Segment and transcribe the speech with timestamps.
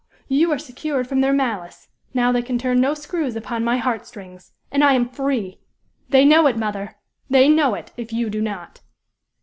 [0.27, 4.07] You are secured from their malice; now they can turn no screws upon my heart
[4.07, 4.51] strings!
[4.71, 5.59] and I am free!
[6.09, 6.95] They know it, mother
[7.29, 8.81] they know it, if you do not."